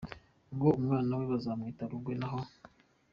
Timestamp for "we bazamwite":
1.19-1.83